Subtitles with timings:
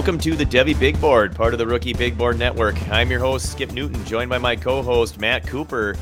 [0.00, 2.74] Welcome to the Devy Big Board, part of the Rookie Big Board Network.
[2.88, 5.94] I'm your host, Skip Newton, joined by my co host, Matt Cooper.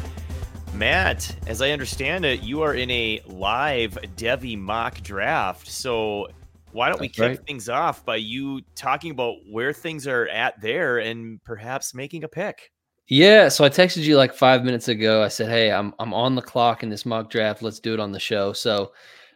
[0.73, 5.67] Matt, as I understand it, you are in a live Devy mock draft.
[5.67, 6.29] So
[6.71, 7.47] why don't That's we kick right.
[7.49, 12.29] things off by you talking about where things are at there and perhaps making a
[12.29, 12.71] pick?
[13.09, 15.25] Yeah, so I texted you like five minutes ago.
[15.25, 17.63] I said, "Hey, I'm I'm on the clock in this mock draft.
[17.63, 18.93] Let's do it on the show." So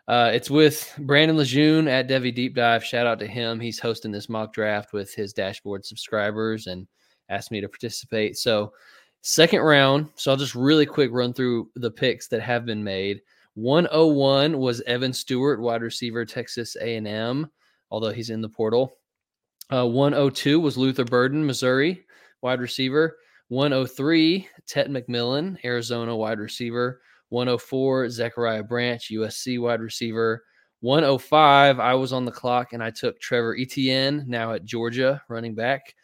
[0.09, 2.84] uh, it's with Brandon Lejeune at Devy Deep Dive.
[2.84, 3.61] Shout out to him.
[3.61, 6.87] He's hosting this mock draft with his dashboard subscribers and
[7.28, 8.37] asked me to participate.
[8.37, 8.73] So,
[9.20, 10.09] second round.
[10.16, 13.20] So, I'll just really quick run through the picks that have been made.
[13.55, 17.48] 101 was Evan Stewart, wide receiver, Texas A&M,
[17.91, 18.97] although he's in the portal.
[19.70, 22.05] Uh, 102 was Luther Burden, Missouri,
[22.41, 23.19] wide receiver.
[23.48, 27.03] 103, Tet McMillan, Arizona, wide receiver.
[27.33, 30.44] 104, Zachariah Branch, USC wide receiver.
[30.80, 35.55] 105, I was on the clock and I took Trevor Etienne, now at Georgia, running
[35.55, 35.94] back.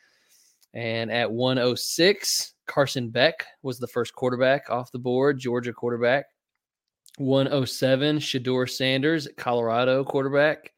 [0.72, 6.26] And at 106, Carson Beck was the first quarterback off the board, Georgia quarterback.
[7.18, 10.72] 107, Shedeur Sanders, Colorado quarterback.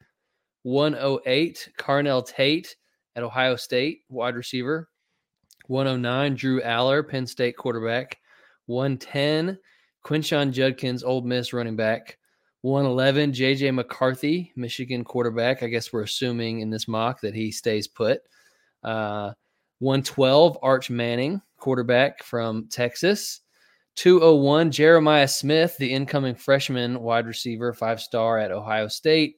[0.64, 2.74] 108, Carnell Tate
[3.14, 4.88] at Ohio State, wide receiver.
[5.68, 8.18] 109, Drew Allar, Penn State quarterback.
[8.66, 9.56] 110,
[10.04, 12.18] Quinshon Judkins, Ole Miss running back.
[12.62, 15.62] 111, JJ McCarthy, Michigan quarterback.
[15.62, 18.20] I guess we're assuming in this mock that he stays put.
[18.84, 19.32] Uh,
[19.78, 23.40] 112, Arch Manning, quarterback from Texas.
[23.96, 29.36] 201, Jeremiah Smith, the incoming freshman wide receiver, five star at Ohio State.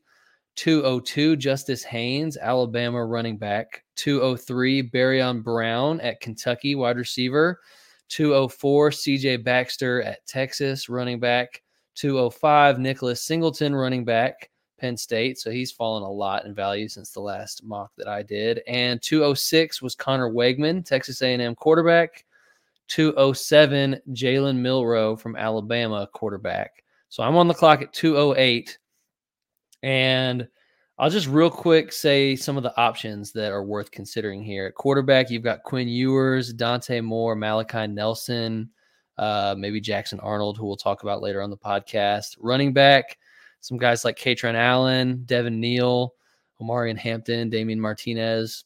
[0.56, 3.84] 202, Justice Haynes, Alabama running back.
[3.96, 7.60] 203, Barion Brown at Kentucky, wide receiver.
[8.12, 11.62] 204, CJ Baxter at Texas, running back.
[11.94, 15.38] 205, Nicholas Singleton, running back, Penn State.
[15.38, 18.60] So he's fallen a lot in value since the last mock that I did.
[18.66, 22.26] And 206 was Conner Weigman, Texas A&M quarterback.
[22.88, 26.84] 207, Jalen Milrow from Alabama quarterback.
[27.08, 28.78] So I'm on the clock at 208.
[29.82, 30.46] And–
[31.02, 34.66] I'll just real quick say some of the options that are worth considering here.
[34.66, 38.70] At quarterback, you've got Quinn Ewers, Dante Moore, Malachi Nelson,
[39.18, 42.36] uh, maybe Jackson Arnold, who we'll talk about later on the podcast.
[42.38, 43.18] Running back,
[43.62, 46.14] some guys like Kaytron Allen, Devin Neal,
[46.60, 48.62] Omarion Hampton, Damien Martinez.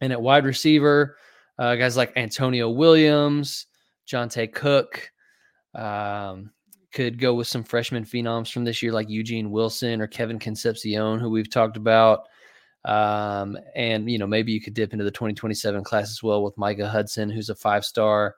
[0.00, 1.16] And at wide receiver,
[1.60, 3.68] uh, guys like Antonio Williams,
[4.08, 5.12] Johntay Cook,
[5.76, 6.50] um,
[6.96, 11.20] could go with some freshman phenoms from this year, like Eugene Wilson or Kevin Concepcion,
[11.20, 12.20] who we've talked about.
[12.86, 16.56] Um, and you know, maybe you could dip into the 2027 class as well with
[16.56, 18.36] Micah Hudson, who's a five star.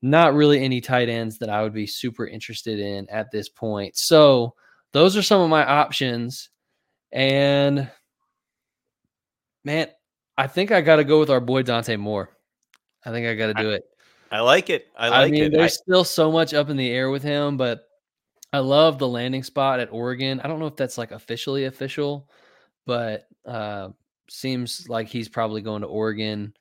[0.00, 3.96] Not really any tight ends that I would be super interested in at this point.
[3.96, 4.54] So
[4.92, 6.50] those are some of my options.
[7.10, 7.90] And
[9.64, 9.88] man,
[10.36, 12.30] I think I got to go with our boy Dante Moore.
[13.04, 13.82] I think I got to do it.
[14.30, 14.86] I like it.
[14.96, 15.52] I like I mean, it.
[15.52, 17.87] There's I, still so much up in the air with him, but
[18.52, 20.40] I love the landing spot at Oregon.
[20.40, 22.28] I don't know if that's like officially official,
[22.86, 23.90] but uh,
[24.30, 26.54] seems like he's probably going to Oregon.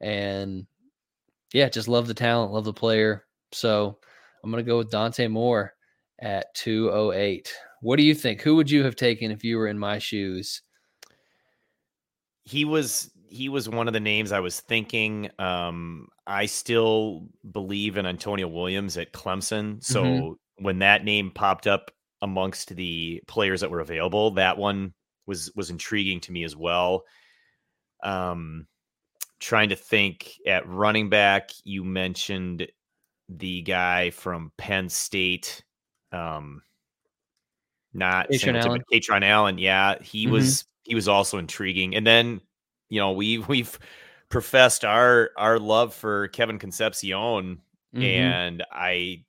[0.00, 0.66] And
[1.52, 3.24] yeah, just love the talent, love the player.
[3.52, 3.98] So
[4.42, 5.74] I'm going to go with Dante Moore
[6.20, 7.52] at 208.
[7.82, 8.42] What do you think?
[8.42, 10.62] Who would you have taken if you were in my shoes?
[12.42, 15.30] He was he was one of the names I was thinking.
[15.38, 19.84] Um, I still believe in Antonio Williams at Clemson.
[19.84, 21.90] So mm-hmm when that name popped up
[22.22, 24.92] amongst the players that were available, that one
[25.26, 27.04] was was intriguing to me as well.
[28.02, 28.66] Um,
[29.40, 32.66] trying to think at running back, you mentioned
[33.28, 35.62] the guy from Penn State.
[36.12, 36.62] Um,
[37.92, 39.22] not Kaytron Allen.
[39.22, 39.58] Allen.
[39.58, 40.32] Yeah, he mm-hmm.
[40.32, 41.94] was he was also intriguing.
[41.94, 42.40] And then
[42.88, 43.78] you know we we've
[44.28, 47.60] professed our our love for Kevin Concepcion,
[47.94, 48.02] mm-hmm.
[48.02, 49.24] and I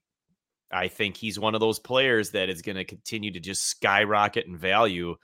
[0.71, 4.45] I think he's one of those players that is going to continue to just skyrocket
[4.45, 5.15] in value.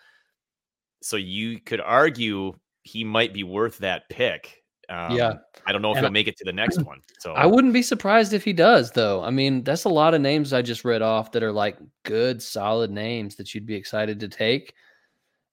[1.02, 2.54] So you could argue
[2.84, 4.64] he might be worth that pick.
[4.90, 5.34] Um, yeah.
[5.66, 7.02] I don't know if and he'll make it to the next one.
[7.20, 9.24] So I wouldn't be surprised if he does, though.
[9.24, 12.40] I mean, that's a lot of names I just read off that are like good,
[12.40, 14.76] solid names that you'd be excited to take.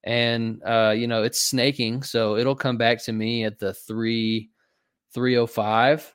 [0.04, 4.50] And uh, you know, it's snaking, so it'll come back to me at the three,
[5.14, 6.14] three oh five.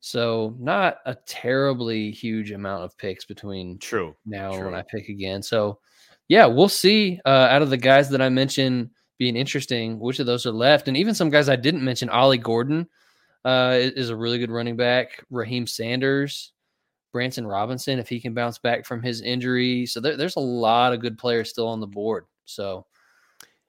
[0.00, 4.64] So not a terribly huge amount of picks between true now true.
[4.64, 5.42] when I pick again.
[5.42, 5.78] So
[6.28, 7.20] yeah, we'll see.
[7.24, 10.88] Uh, out of the guys that I mentioned being interesting, which of those are left,
[10.88, 12.08] and even some guys I didn't mention.
[12.08, 12.88] Ollie Gordon
[13.44, 15.22] uh, is a really good running back.
[15.28, 16.52] Raheem Sanders,
[17.12, 19.84] Branson Robinson, if he can bounce back from his injury.
[19.84, 22.24] So there, there's a lot of good players still on the board.
[22.46, 22.86] So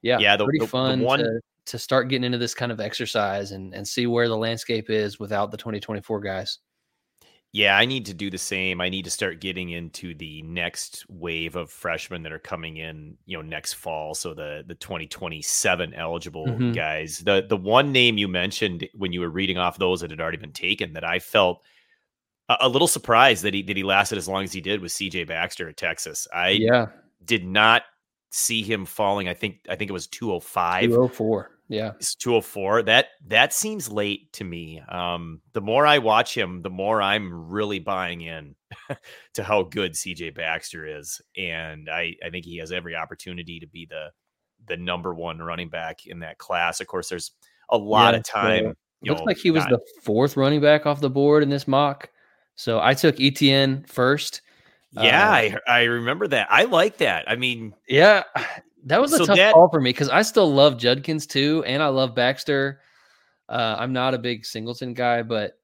[0.01, 1.00] yeah, yeah, the, pretty the, fun.
[1.00, 4.28] The one, to, to start getting into this kind of exercise and and see where
[4.28, 6.60] the landscape is without the 2024 guys.
[7.54, 8.80] Yeah, I need to do the same.
[8.80, 13.18] I need to start getting into the next wave of freshmen that are coming in,
[13.25, 14.16] you know, next fall.
[14.16, 16.72] So the the 2027 eligible mm-hmm.
[16.72, 17.19] guys.
[17.19, 20.38] The the one name you mentioned when you were reading off those that had already
[20.38, 21.62] been taken that I felt
[22.48, 24.94] a, a little surprised that he that he lasted as long as he did was
[24.94, 26.28] CJ Baxter at Texas.
[26.34, 26.88] I yeah
[27.24, 27.84] did not
[28.31, 29.28] see him falling.
[29.28, 30.90] I think I think it was 205.
[30.90, 31.50] 204.
[31.72, 31.94] Yeah.
[31.96, 32.84] It's 204.
[32.84, 34.82] That that seems late to me.
[34.90, 38.56] Um, the more I watch him, the more I'm really buying in
[39.36, 41.22] to how good CJ Baxter is.
[41.38, 44.10] And I, I think he has every opportunity to be the
[44.68, 46.82] the number one running back in that class.
[46.82, 47.32] Of course, there's
[47.70, 48.66] a lot yeah, of time.
[49.04, 51.70] Looks know, like he was not, the fourth running back off the board in this
[51.70, 52.10] mock.
[52.56, 54.42] So I took ETN first.
[54.92, 56.48] Yeah, uh, I I remember that.
[56.52, 57.32] I like that.
[57.32, 58.24] I mean, yeah,
[58.86, 61.63] that was a so tough that, call for me because I still love Judkins too,
[61.66, 62.81] and I love Baxter.
[63.50, 65.57] Uh, I'm not a big Singleton guy, but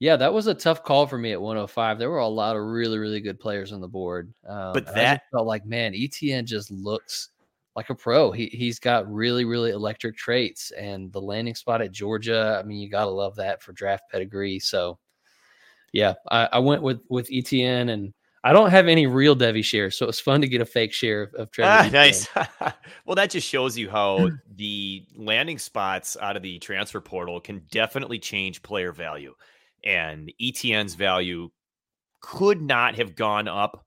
[0.00, 1.98] yeah, that was a tough call for me at 105.
[1.98, 4.32] There were a lot of really, really good players on the board.
[4.46, 7.30] Um, but that felt like, man, ETN just looks
[7.74, 8.30] like a pro.
[8.30, 12.60] He he's got really, really electric traits, and the landing spot at Georgia.
[12.60, 14.58] I mean, you gotta love that for draft pedigree.
[14.58, 14.98] So,
[15.92, 18.14] yeah, I, I went with with ETN and
[18.44, 20.92] I don't have any real Devy shares, so it was fun to get a fake
[20.92, 21.86] share of, of Trevor.
[21.86, 22.28] Ah, nice.
[23.04, 27.62] well, that just shows you how the landing spots out of the transfer portal can
[27.70, 29.34] definitely change player value,
[29.84, 31.50] and ETN's value
[32.20, 33.84] could not have gone up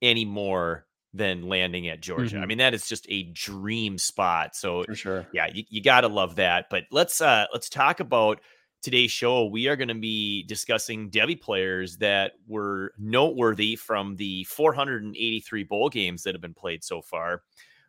[0.00, 2.36] any more than landing at Georgia.
[2.36, 2.42] Mm-hmm.
[2.42, 4.56] I mean, that is just a dream spot.
[4.56, 6.66] So for sure, yeah, you, you got to love that.
[6.70, 8.40] But let's uh let's talk about
[8.82, 14.44] today's show, we are going to be discussing Devy players that were noteworthy from the
[14.44, 17.42] 483 bowl games that have been played so far.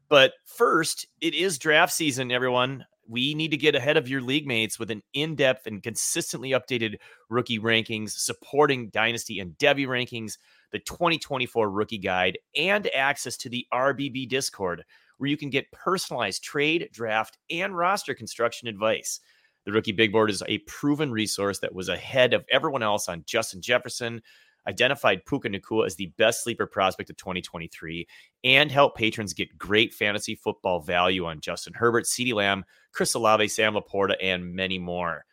[0.07, 2.85] But first, it is draft season, everyone.
[3.07, 6.51] We need to get ahead of your league mates with an in depth and consistently
[6.51, 6.97] updated
[7.29, 10.37] rookie rankings, supporting Dynasty and Devy rankings,
[10.71, 14.85] the 2024 rookie guide, and access to the RBB Discord,
[15.17, 19.19] where you can get personalized trade, draft, and roster construction advice.
[19.65, 23.23] The rookie big board is a proven resource that was ahead of everyone else on
[23.25, 24.21] Justin Jefferson,
[24.67, 28.07] identified Puka Nacua as the best sleeper prospect of 2023,
[28.43, 33.47] and help patrons get great fantasy football value on Justin Herbert, CeeDee Lamb, Chris Olave,
[33.47, 35.25] Sam LaPorta, and many more.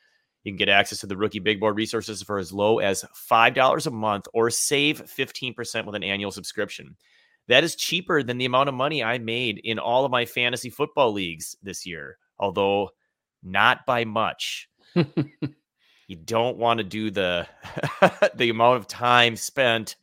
[0.44, 3.86] You can get access to the rookie big board resources for as low as $5
[3.86, 6.96] a month or save 15% with an annual subscription.
[7.48, 10.70] That is cheaper than the amount of money I made in all of my fantasy
[10.70, 12.16] football leagues this year.
[12.38, 12.90] Although
[13.42, 14.68] not by much.
[14.94, 17.46] you don't want to do the
[18.34, 19.96] the amount of time spent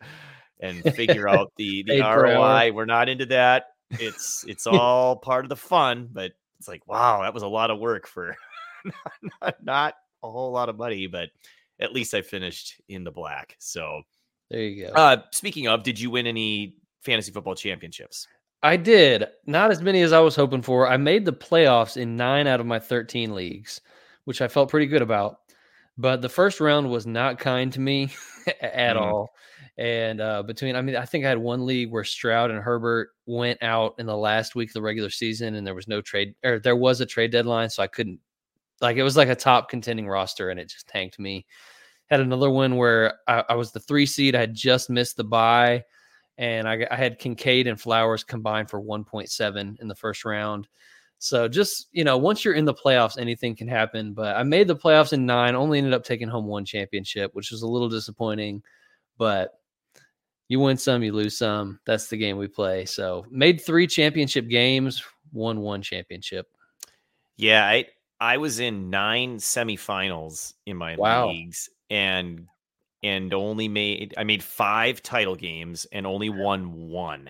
[0.59, 2.71] and figure out the the ROI.
[2.73, 3.67] We're not into that.
[3.91, 7.71] It's it's all part of the fun, but it's like wow, that was a lot
[7.71, 8.35] of work for
[9.41, 9.93] not, not
[10.23, 11.29] a whole lot of money, but
[11.79, 13.55] at least I finished in the black.
[13.59, 14.01] So
[14.49, 14.93] there you go.
[14.93, 18.27] Uh, speaking of, did you win any fantasy football championships?
[18.63, 19.27] I did.
[19.45, 20.87] Not as many as I was hoping for.
[20.87, 23.81] I made the playoffs in nine out of my 13 leagues,
[24.25, 25.39] which I felt pretty good about.
[25.97, 28.11] But the first round was not kind to me
[28.61, 29.01] at mm.
[29.01, 29.29] all.
[29.77, 33.09] And uh, between, I mean, I think I had one league where Stroud and Herbert
[33.27, 36.33] went out in the last week of the regular season, and there was no trade,
[36.43, 38.19] or there was a trade deadline, so I couldn't,
[38.81, 41.45] like, it was like a top contending roster, and it just tanked me.
[42.07, 45.23] Had another one where I, I was the three seed, I had just missed the
[45.23, 45.83] buy
[46.37, 50.67] and I, I had Kincaid and Flowers combined for 1.7 in the first round.
[51.19, 54.13] So just you know, once you're in the playoffs, anything can happen.
[54.13, 57.51] But I made the playoffs in nine, only ended up taking home one championship, which
[57.51, 58.61] was a little disappointing.
[59.17, 59.59] But
[60.47, 61.79] you win some, you lose some.
[61.85, 62.85] That's the game we play.
[62.85, 66.47] So made three championship games, won one championship.
[67.35, 67.85] Yeah, I
[68.19, 71.29] I was in nine semifinals in my wow.
[71.29, 72.47] leagues and
[73.03, 77.29] and only made I made five title games and only won one.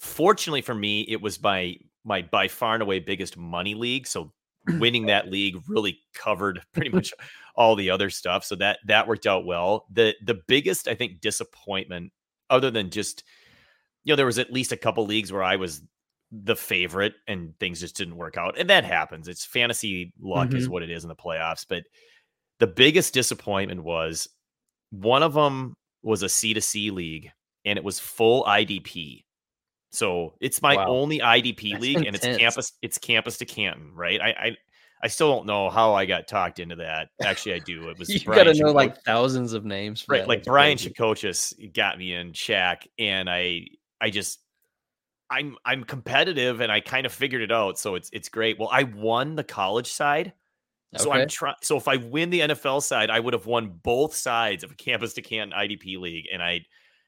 [0.00, 4.06] Fortunately for me, it was by my by far and away biggest money league.
[4.06, 4.32] So
[4.66, 7.12] winning that league really covered pretty much
[7.54, 8.44] all the other stuff.
[8.44, 9.86] So that that worked out well.
[9.90, 12.12] The the biggest I think disappointment,
[12.50, 13.24] other than just
[14.04, 15.82] you know, there was at least a couple leagues where I was
[16.32, 18.58] the favorite and things just didn't work out.
[18.58, 19.28] And that happens.
[19.28, 20.56] It's fantasy luck mm-hmm.
[20.56, 21.66] is what it is in the playoffs.
[21.68, 21.84] But
[22.58, 24.28] the biggest disappointment was
[24.92, 27.30] one of them was a C2C league
[27.64, 29.24] and it was full IDP.
[29.90, 30.86] So it's my wow.
[30.88, 32.24] only IDP That's league intense.
[32.24, 34.20] and it's campus it's campus to Canton, right?
[34.20, 34.56] I, I
[35.04, 37.08] I still don't know how I got talked into that.
[37.22, 37.88] Actually, I do.
[37.88, 40.26] It was you got to know like thousands of names, right?
[40.26, 43.66] Like Brian Shakochis got me in Shaq, and I,
[44.00, 44.38] I just,
[45.28, 47.78] I'm I'm competitive and I kind of figured it out.
[47.78, 48.58] So it's it's great.
[48.58, 50.32] Well, I won the college side.
[50.96, 51.22] So Okay.
[51.22, 51.54] I'm trying.
[51.62, 54.74] So if I win the NFL side, I would have won both sides of a
[54.74, 56.60] campus to Canton IDP league, and I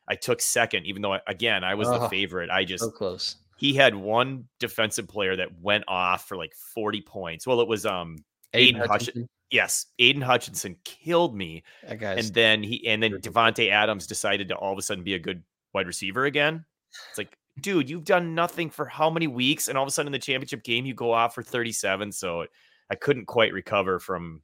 [0.08, 2.50] I took second, even though again I was the Oh, favorite.
[2.50, 3.36] I just So close.
[3.56, 7.46] he had one defensive player that went off for like 40 points.
[7.46, 8.16] Well, it was um
[8.52, 9.28] Aidan Hutch- Hutchinson.
[9.50, 14.48] yes, Aidan Hutchinson killed me, That guy's and then he and then Davante Adams decided
[14.48, 15.42] to all of a sudden be a good
[15.74, 16.64] wide receiver again.
[17.10, 20.08] It's like, dude, you've done nothing for how many weeks, and all of a sudden
[20.08, 22.12] in the championship game you go off for 37.
[22.12, 22.46] So
[22.90, 24.42] I couldn't quite recover from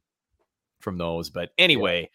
[0.79, 1.29] from those.
[1.29, 2.09] But anyway,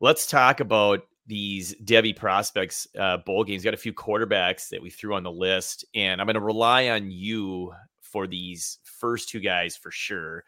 [0.00, 3.64] let's talk about these Devy prospects uh, bowl games.
[3.64, 6.88] Got a few quarterbacks that we threw on the list, and I'm going to rely
[6.88, 10.44] on you for these first two guys for sure.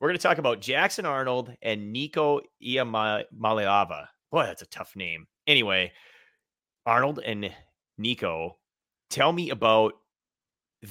[0.00, 4.06] We're going to talk about Jackson Arnold and Nico Iamaleava.
[4.30, 5.26] Boy, that's a tough name.
[5.46, 5.92] Anyway,
[6.84, 7.50] Arnold and
[7.96, 8.58] Nico,
[9.08, 9.94] tell me about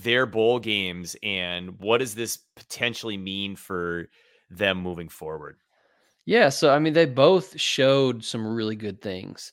[0.02, 4.10] their bowl games and what does this potentially mean for
[4.50, 5.58] them moving forward?
[6.26, 9.52] Yeah, so I mean, they both showed some really good things,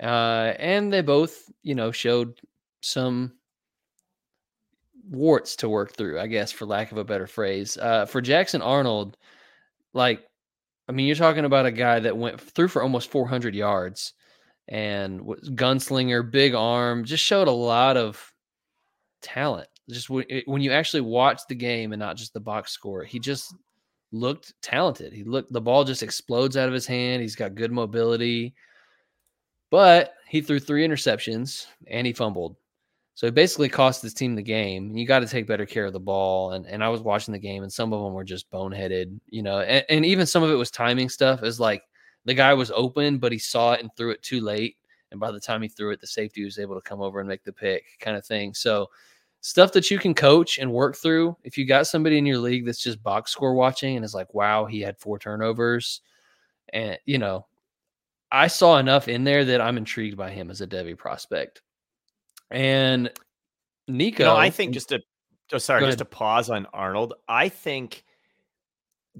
[0.00, 2.40] uh, and they both, you know, showed
[2.82, 3.34] some
[5.08, 7.76] warts to work through, I guess, for lack of a better phrase.
[7.76, 9.16] Uh, for Jackson Arnold,
[9.92, 10.24] like,
[10.88, 14.14] I mean, you're talking about a guy that went through for almost 400 yards
[14.66, 18.32] and was gunslinger, big arm, just showed a lot of
[19.22, 19.69] talent.
[19.90, 23.04] Just when, it- when you actually watch the game and not just the box score,
[23.04, 23.54] he just
[24.12, 25.12] looked talented.
[25.12, 27.22] He looked the ball just explodes out of his hand.
[27.22, 28.54] He's got good mobility.
[29.70, 32.56] But he threw three interceptions and he fumbled.
[33.14, 34.96] So it basically cost his team the game.
[34.96, 36.52] You got to take better care of the ball.
[36.52, 39.42] And and I was watching the game and some of them were just boneheaded, you
[39.42, 41.42] know, and, and even some of it was timing stuff.
[41.42, 41.82] Is like
[42.24, 44.76] the guy was open, but he saw it and threw it too late.
[45.10, 47.28] And by the time he threw it, the safety was able to come over and
[47.28, 48.54] make the pick, kind of thing.
[48.54, 48.88] So
[49.40, 51.36] stuff that you can coach and work through.
[51.44, 54.32] If you got somebody in your league that's just box score watching and is like,
[54.34, 56.02] wow, he had four turnovers,
[56.72, 57.46] and you know,
[58.30, 61.62] I saw enough in there that I'm intrigued by him as a Devy prospect.
[62.50, 63.10] And
[63.88, 65.00] Nico, You know, I think just to
[65.52, 67.14] oh, sorry, just to pause on Arnold.
[67.28, 68.04] I think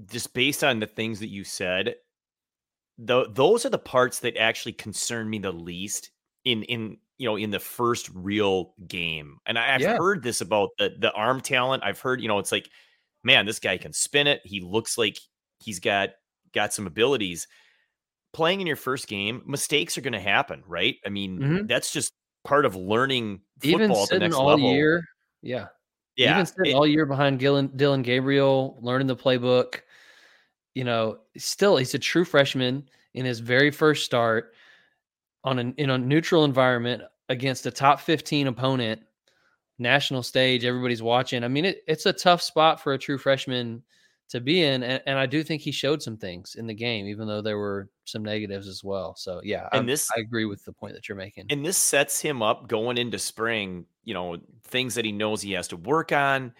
[0.05, 1.95] just based on the things that you said,
[2.97, 6.11] tho- those are the parts that actually concern me the least
[6.45, 9.37] in in you know in the first real game.
[9.45, 9.97] And I, I've Yeah.
[9.97, 11.83] heard this about the the arm talent.
[11.83, 12.69] I've heard you know it's like,
[13.23, 14.41] man, this guy can spin it.
[14.43, 15.17] He looks like
[15.59, 16.09] he's got
[16.53, 17.47] got some abilities.
[18.33, 20.95] Playing in your first game, mistakes are going to happen, right?
[21.05, 21.67] I mean, Mhm.
[21.67, 22.13] that's just
[22.45, 24.71] part of learning even football at the sitting next all level.
[24.71, 25.03] year,
[25.41, 25.67] yeah,
[26.15, 29.81] Yeah, even sitting it- all year behind Gillen, Dillon Gabriel, learning the playbook.
[30.75, 34.55] You know, still he's a true freshman in his very first start
[35.43, 39.01] on an in a neutral environment against a top 15 opponent,
[39.79, 41.43] national stage, everybody's watching.
[41.43, 43.83] I mean, it, it's a tough spot for a true freshman
[44.29, 44.83] to be in.
[44.83, 47.57] And, and I do think he showed some things in the game, even though there
[47.57, 49.15] were some negatives as well.
[49.15, 51.47] So yeah, And I, this- I agree with the point that you're making.
[51.49, 55.53] and this sets him up going into spring, you know, things that he knows he
[55.53, 56.53] has to work on.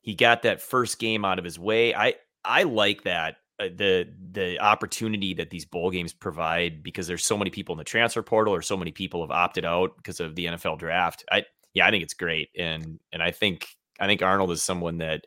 [0.00, 1.94] He got that first game out of his way.
[1.94, 3.36] I I like that
[3.68, 7.84] the the opportunity that these bowl games provide because there's so many people in the
[7.84, 11.24] transfer portal or so many people have opted out because of the NFL draft.
[11.30, 13.66] I yeah, I think it's great and and I think
[14.00, 15.26] I think Arnold is someone that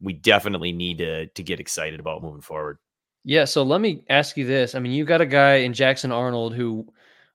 [0.00, 2.78] we definitely need to to get excited about moving forward.
[3.24, 4.74] Yeah, so let me ask you this.
[4.74, 6.86] I mean, you got a guy in Jackson Arnold who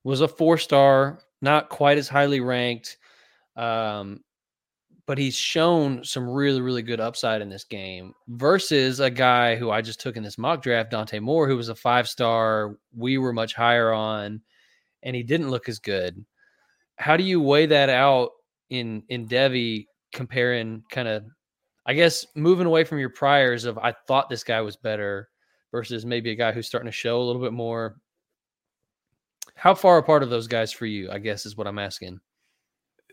[0.03, 2.97] was a four star, not quite as highly ranked,
[3.55, 4.21] um,
[5.05, 9.69] but he's shown some really, really good upside in this game versus a guy who
[9.69, 12.77] I just took in this mock draft, Dante Moore, who was a five star.
[12.95, 14.41] We were much higher on,
[15.03, 16.23] and he didn't look as good.
[16.95, 18.31] How do you weigh that out
[18.69, 21.25] in in Devy comparing kind of,
[21.85, 25.29] I guess, moving away from your priors of I thought this guy was better
[25.71, 27.97] versus maybe a guy who's starting to show a little bit more.
[29.55, 31.11] How far apart are those guys for you?
[31.11, 32.19] I guess is what I'm asking.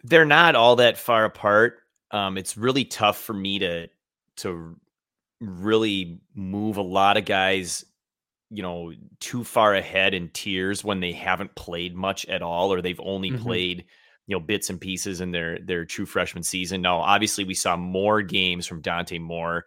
[0.04, 1.80] they're not all that far apart.
[2.11, 3.88] Um, it's really tough for me to
[4.37, 4.79] to
[5.40, 7.85] really move a lot of guys,
[8.50, 12.83] you know, too far ahead in tiers when they haven't played much at all, or
[12.83, 13.31] they've only Mhm.
[13.33, 13.87] played
[14.26, 16.83] you know bits and pieces in their their true freshman season.
[16.83, 19.67] Now, obviously, we saw more games from Dante Moore,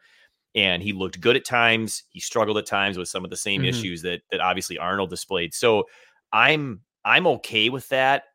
[0.56, 2.04] and he looked good at times.
[2.12, 3.64] He struggled at times with some of the same Mhm.
[3.64, 5.54] issues that that obviously Arnold displayed.
[5.54, 5.86] So
[6.32, 8.26] I'm I'm okay with that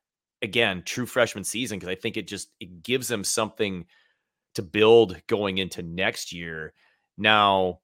[0.42, 3.86] again, true freshman season because I think it just it gives them something
[4.58, 6.72] to build going into next year.
[7.16, 7.78] Now,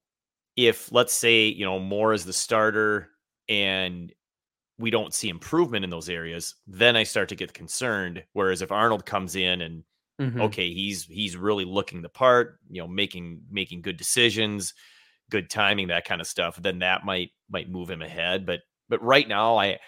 [0.57, 3.07] if let's say, you know, Moore is the starter
[3.47, 4.13] and
[4.77, 8.25] we don't see improvement in those areas, then I start to get concerned.
[8.33, 9.83] Whereas if Arnold comes in and
[10.19, 10.41] mm-hmm.
[10.41, 14.73] okay, he's he's really looking the part, you know, making making good decisions,
[15.29, 18.45] good timing, that kind of stuff, then that might might move him ahead.
[18.45, 19.79] But but right now, I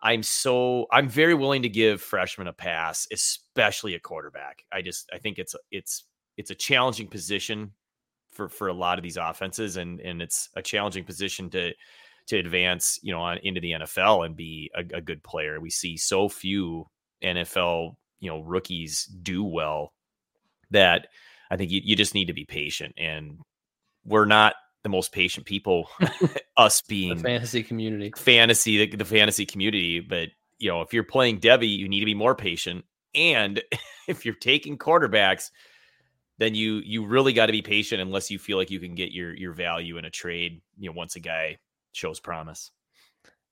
[0.00, 4.62] I'm so I'm very willing to give freshmen a pass, especially a quarterback.
[4.72, 6.04] I just I think it's it's
[6.36, 7.72] it's a challenging position
[8.32, 11.72] for for a lot of these offenses, and and it's a challenging position to
[12.28, 15.60] to advance, you know, on into the NFL and be a, a good player.
[15.60, 16.86] We see so few
[17.22, 19.92] NFL, you know, rookies do well
[20.70, 21.08] that
[21.50, 22.94] I think you, you just need to be patient.
[22.96, 23.38] And
[24.04, 25.88] we're not the most patient people,
[26.56, 30.00] us being the fantasy community, fantasy, the, the fantasy community.
[30.00, 32.84] But, you know, if you're playing Devy, you need to be more patient.
[33.14, 33.62] And
[34.08, 35.50] if you're taking quarterbacks,
[36.38, 39.12] then you you really got to be patient unless you feel like you can get
[39.12, 41.58] your your value in a trade, you know, once a guy
[41.92, 42.70] shows promise.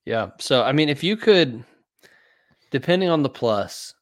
[0.05, 0.31] Yeah.
[0.39, 1.63] So I mean, if you could
[2.71, 3.93] depending on the plus,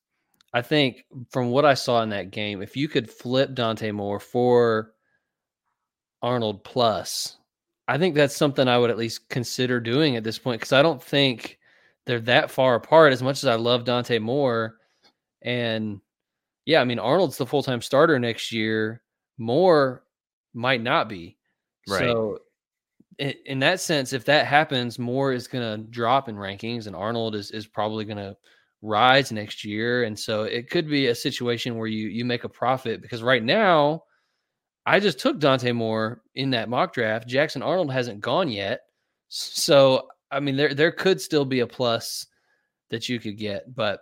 [0.54, 4.20] I think from what I saw in that game, if you could flip Dante Moore
[4.20, 4.94] for
[6.22, 7.38] Arnold plus,
[7.88, 10.82] I think that's something I would at least consider doing at this point because I
[10.82, 11.60] don't think
[12.06, 13.14] they're that far apart.
[13.14, 14.78] As much as I love Dante Moore,
[15.42, 16.00] and
[16.66, 19.02] yeah, I mean Arnold's the full time starter next year.
[19.38, 20.04] Moore
[20.54, 21.38] might not be.
[21.88, 22.00] Right.
[22.00, 22.40] So
[23.20, 26.96] in, in that sense, if that happens, Moore is going to drop in rankings, and
[26.96, 28.36] Arnold is is probably going to
[28.82, 30.04] rise next year.
[30.04, 33.44] And so it could be a situation where you you make a profit because right
[33.44, 34.04] now,
[34.86, 37.28] I just took Dante Moore in that mock draft.
[37.28, 38.82] Jackson Arnold hasn't gone yet,
[39.28, 42.28] so I mean there there could still be a plus
[42.90, 44.00] that you could get, but.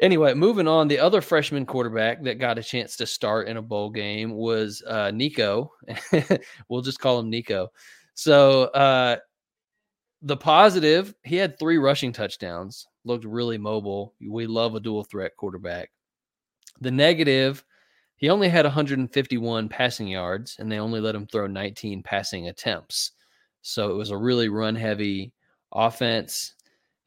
[0.00, 3.62] Anyway, moving on, the other freshman quarterback that got a chance to start in a
[3.62, 5.72] bowl game was uh, Nico.
[6.68, 7.68] we'll just call him Nico.
[8.14, 9.18] So uh,
[10.22, 14.14] the positive, he had three rushing touchdowns, looked really mobile.
[14.26, 15.90] We love a dual threat quarterback.
[16.80, 17.62] The negative,
[18.16, 23.12] he only had 151 passing yards, and they only let him throw 19 passing attempts.
[23.60, 25.34] So it was a really run heavy
[25.72, 26.54] offense.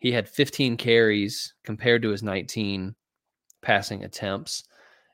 [0.03, 2.93] He had 15 carries compared to his 19
[3.61, 4.65] passing attempts.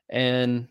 [0.08, 0.66] And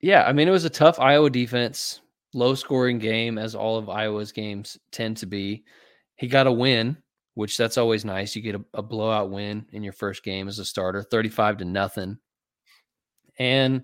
[0.00, 2.02] yeah, I mean, it was a tough Iowa defense,
[2.34, 5.64] low scoring game, as all of Iowa's games tend to be.
[6.14, 6.96] He got a win,
[7.34, 8.36] which that's always nice.
[8.36, 11.64] You get a, a blowout win in your first game as a starter, 35 to
[11.64, 12.16] nothing.
[13.40, 13.82] And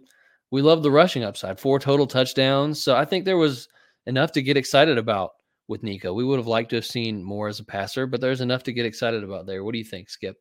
[0.53, 2.81] we love the rushing upside, four total touchdowns.
[2.81, 3.67] So I think there was
[4.07, 5.33] enough to get excited about
[5.71, 6.13] with Nico.
[6.13, 8.73] We would have liked to have seen more as a passer, but there's enough to
[8.73, 9.63] get excited about there.
[9.63, 10.37] What do you think, Skip?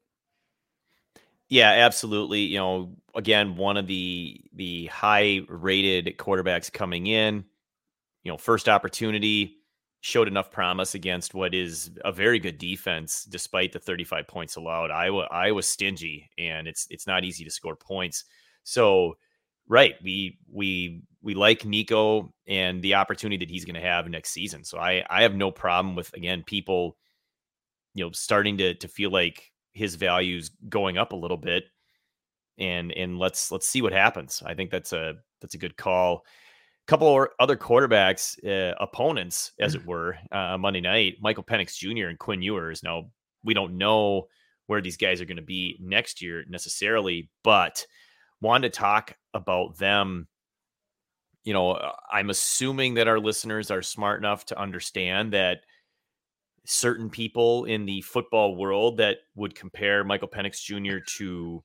[1.47, 2.41] Yeah, absolutely.
[2.41, 7.45] You know, again, one of the the high rated quarterbacks coming in,
[8.23, 9.57] you know, first opportunity
[10.01, 14.89] showed enough promise against what is a very good defense despite the 35 points allowed.
[14.89, 18.25] Iowa Iowa stingy and it's it's not easy to score points.
[18.63, 19.15] So
[19.69, 24.32] right, we we we like Nico and the opportunity that he's going to have next
[24.32, 24.65] season.
[24.65, 26.97] So I I have no problem with again people
[27.93, 31.65] you know starting to to feel like his values going up a little bit
[32.58, 34.43] and and let's let's see what happens.
[34.45, 36.25] I think that's a that's a good call.
[36.88, 42.08] A couple other quarterbacks uh, opponents as it were uh, Monday night, Michael Penix Jr.
[42.08, 42.82] and Quinn Ewers.
[42.82, 43.12] Now,
[43.43, 44.27] we don't know
[44.65, 47.86] where these guys are going to be next year necessarily, but
[48.41, 50.28] wanted to talk about them
[51.43, 55.62] you know, uh, I'm assuming that our listeners are smart enough to understand that
[56.65, 60.99] certain people in the football world that would compare Michael Penix Jr.
[61.17, 61.63] to,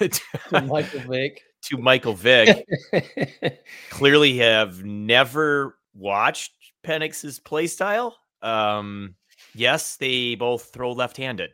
[0.00, 2.66] to Michael Vick to Michael Vick
[3.90, 8.16] clearly have never watched Penix's play style.
[8.40, 9.16] Um,
[9.54, 11.50] yes, they both throw left-handed,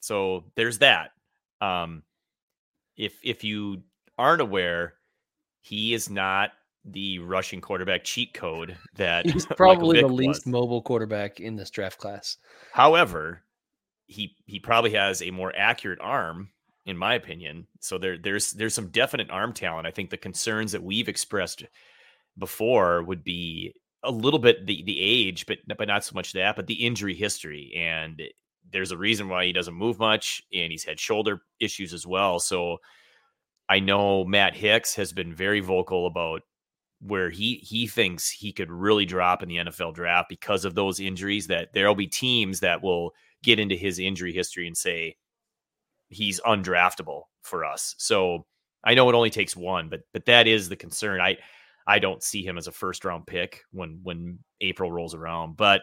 [0.00, 1.10] so there's that.
[1.60, 2.02] Um,
[3.00, 3.82] if if you
[4.18, 4.94] aren't aware,
[5.62, 6.50] he is not
[6.84, 10.52] the rushing quarterback cheat code that he's probably the least was.
[10.52, 12.36] mobile quarterback in this draft class.
[12.72, 13.42] However,
[14.06, 16.50] he he probably has a more accurate arm,
[16.84, 17.66] in my opinion.
[17.80, 19.86] So there there's there's some definite arm talent.
[19.86, 21.64] I think the concerns that we've expressed
[22.36, 26.54] before would be a little bit the the age, but but not so much that,
[26.54, 27.72] but the injury history.
[27.76, 28.20] And
[28.72, 32.38] there's a reason why he doesn't move much, and he's had shoulder issues as well.
[32.38, 32.78] So
[33.68, 36.42] I know Matt Hicks has been very vocal about
[37.00, 41.00] where he he thinks he could really drop in the NFL draft because of those
[41.00, 45.16] injuries that there'll be teams that will get into his injury history and say
[46.08, 47.94] he's undraftable for us.
[47.98, 48.44] So
[48.84, 51.20] I know it only takes one, but but that is the concern.
[51.20, 51.38] I
[51.86, 55.82] I don't see him as a first round pick when when April rolls around, but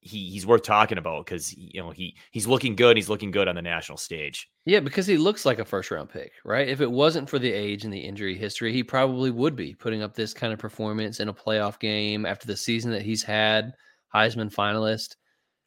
[0.00, 2.96] he he's worth talking about because you know he he's looking good.
[2.96, 4.48] He's looking good on the national stage.
[4.64, 6.68] Yeah, because he looks like a first round pick, right?
[6.68, 10.02] If it wasn't for the age and the injury history, he probably would be putting
[10.02, 13.74] up this kind of performance in a playoff game after the season that he's had,
[14.14, 15.16] Heisman finalist.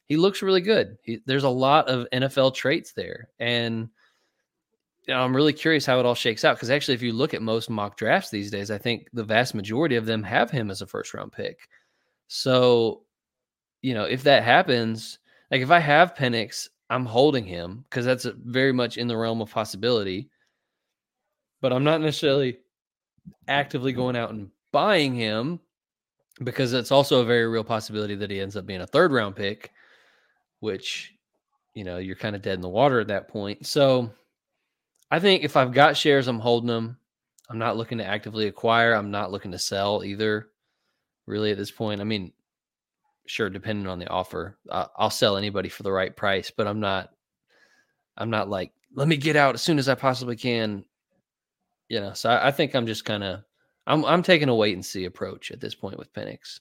[0.05, 0.97] He looks really good.
[1.03, 3.89] He, there's a lot of NFL traits there, and
[5.07, 7.33] you know, I'm really curious how it all shakes out because actually, if you look
[7.33, 10.69] at most mock drafts these days, I think the vast majority of them have him
[10.69, 11.67] as a first round pick.
[12.27, 13.01] So
[13.81, 15.19] you know, if that happens,
[15.51, 19.41] like if I have Penix, I'm holding him because that's very much in the realm
[19.41, 20.29] of possibility.
[21.61, 22.59] But I'm not necessarily
[23.47, 25.59] actively going out and buying him
[26.43, 29.35] because it's also a very real possibility that he ends up being a third round
[29.35, 29.71] pick,
[30.61, 31.13] which,
[31.73, 33.65] you know, you're kind of dead in the water at that point.
[33.65, 34.09] So
[35.11, 36.97] I think if I've got shares, I'm holding them.
[37.49, 38.93] I'm not looking to actively acquire.
[38.93, 40.49] I'm not looking to sell either,
[41.25, 41.99] really, at this point.
[41.99, 42.31] I mean,
[43.29, 46.79] sure, depending on the offer, uh, I'll sell anybody for the right price, but I'm
[46.79, 47.11] not,
[48.17, 50.83] I'm not like, let me get out as soon as I possibly can.
[51.89, 53.43] You know, so I, I think I'm just kind of,
[53.85, 56.59] I'm, I'm taking a wait and see approach at this point with Penix.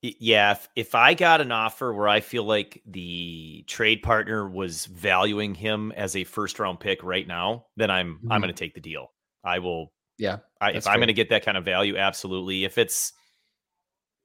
[0.00, 4.86] Yeah, if, if I got an offer where I feel like the trade partner was
[4.86, 8.32] valuing him as a first round pick right now, then I'm mm-hmm.
[8.32, 9.12] I'm going to take the deal.
[9.44, 9.92] I will.
[10.18, 12.64] Yeah, I, if I'm going to get that kind of value, absolutely.
[12.64, 13.12] If it's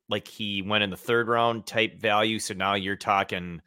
[0.09, 2.39] like he went in the third round type value.
[2.39, 3.61] So now you're talking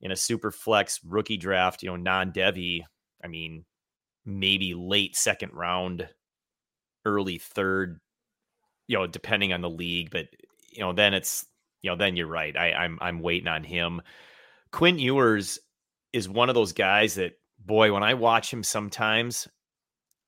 [0.00, 2.82] in a super flex rookie draft, you know, non Devy.
[3.22, 3.64] I mean,
[4.24, 6.08] maybe late second round,
[7.04, 8.00] early third,
[8.86, 10.10] you know, depending on the league.
[10.10, 10.26] But
[10.70, 11.46] you know, then it's
[11.82, 12.56] you know, then you're right.
[12.56, 14.02] I, I'm I'm waiting on him.
[14.72, 15.58] Quinn Ewers
[16.12, 19.48] is one of those guys that boy, when I watch him sometimes,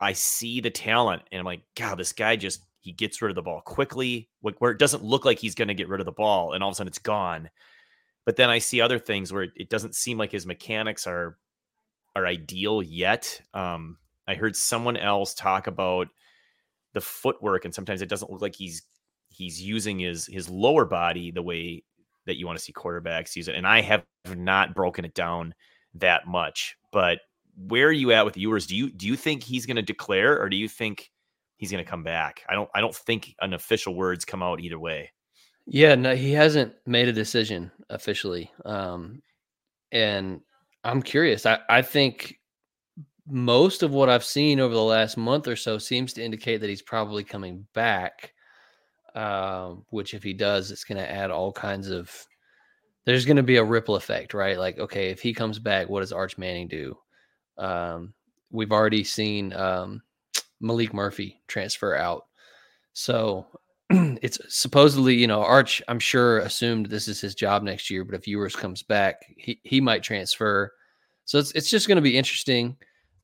[0.00, 3.34] I see the talent and I'm like, God, this guy just he gets rid of
[3.34, 6.12] the ball quickly, where it doesn't look like he's going to get rid of the
[6.12, 7.50] ball, and all of a sudden it's gone.
[8.24, 11.36] But then I see other things where it doesn't seem like his mechanics are
[12.16, 13.42] are ideal yet.
[13.52, 16.08] Um, I heard someone else talk about
[16.94, 18.84] the footwork, and sometimes it doesn't look like he's
[19.28, 21.84] he's using his his lower body the way
[22.24, 23.54] that you want to see quarterbacks use it.
[23.54, 25.54] And I have not broken it down
[25.92, 26.74] that much.
[26.90, 27.18] But
[27.54, 28.66] where are you at with Ewers?
[28.66, 31.10] Do you do you think he's going to declare, or do you think
[31.58, 32.42] he's going to come back.
[32.48, 35.12] I don't I don't think an official words come out either way.
[35.66, 38.50] Yeah, no, he hasn't made a decision officially.
[38.64, 39.20] Um,
[39.92, 40.40] and
[40.82, 41.44] I'm curious.
[41.44, 42.38] I, I think
[43.26, 46.70] most of what I've seen over the last month or so seems to indicate that
[46.70, 48.32] he's probably coming back.
[49.14, 52.10] Uh, which, if he does, it's going to add all kinds of.
[53.04, 54.58] There's going to be a ripple effect, right?
[54.58, 56.96] Like, okay, if he comes back, what does Arch Manning do?
[57.56, 58.12] Um,
[58.50, 60.02] we've already seen um,
[60.62, 62.26] Maalik Murphy transfer out.
[62.92, 63.46] So
[63.90, 68.14] it's supposedly, you know, Arch, I'm sure, assumed this is his job next year, but
[68.14, 70.72] if Ewers comes back, he, he might transfer.
[71.24, 72.76] So it's, it's just going to be interesting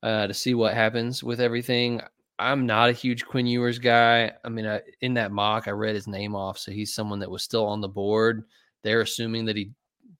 [0.03, 2.01] uh, to see what happens with everything.
[2.37, 4.31] I'm not a huge Quinn Ewers guy.
[4.43, 7.31] I mean, I, in that mock, I read his name off, so he's someone that
[7.31, 8.43] was still on the board.
[8.83, 9.71] They're assuming that he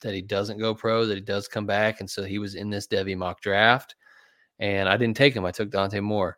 [0.01, 2.69] that he doesn't go pro, that he does come back, and so he was in
[2.69, 3.95] this Devy mock draft.
[4.59, 5.45] And I didn't take him.
[5.45, 6.37] I took Dante Moore.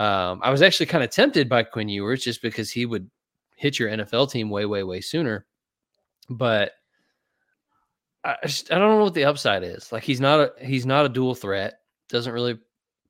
[0.00, 3.10] Um, I was actually kind of tempted by Quinn Ewers just because he would
[3.54, 5.44] hit your NFL team way, way, way sooner.
[6.30, 6.72] But
[8.24, 9.92] I, just, I don't know what the upside is.
[9.92, 11.80] Like he's not a he's not a dual threat.
[12.08, 12.58] Doesn't really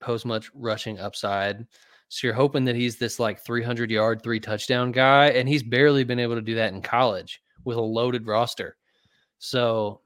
[0.00, 1.64] pose much rushing upside.
[2.08, 6.02] So you're hoping that he's this like 300 yard, three touchdown guy, and he's barely
[6.02, 8.76] been able to do that in college with a loaded roster.
[9.38, 10.00] So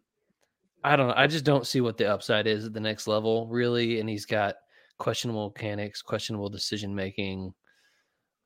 [0.82, 1.14] I don't know.
[1.16, 4.00] I just don't see what the upside is at the next level, really.
[4.00, 4.56] And he's got
[4.98, 7.52] questionable mechanics, questionable decision making.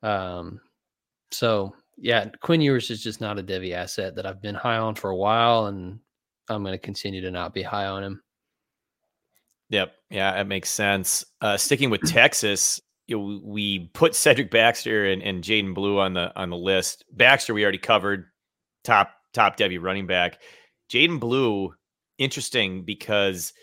[0.03, 0.59] Um,
[1.31, 4.95] so yeah, Quinn Ewers is just not a Devy asset that I've been high on
[4.95, 5.99] for a while, and
[6.47, 8.23] I'm going to continue to not be high on him.
[9.69, 11.25] Yep, yeah, that makes sense.
[11.41, 16.13] Uh, sticking with Texas, you know, we put Cedric Baxter and, and Jaydon Blue on
[16.13, 17.05] the on the list.
[17.11, 18.25] Baxter we already covered,
[18.83, 20.39] top top Devy running back.
[20.91, 21.73] Jaydon Blue,
[22.17, 23.53] interesting because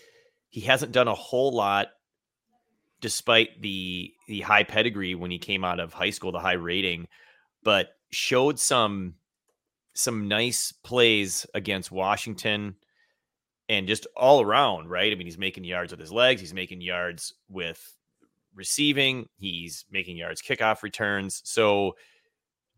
[0.50, 1.88] he hasn't done a whole lot
[3.00, 7.08] despite the the high pedigree when he came out of high school, the high rating,
[7.62, 9.14] but showed some
[9.94, 12.76] some nice plays against Washington
[13.68, 15.12] and just all around, right?
[15.12, 17.96] I mean, he's making yards with his legs, he's making yards with
[18.54, 21.40] receiving, he's making yards kickoff returns.
[21.44, 21.96] So